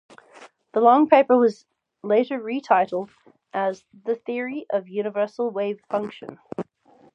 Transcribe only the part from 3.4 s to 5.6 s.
as "The Theory of the Universal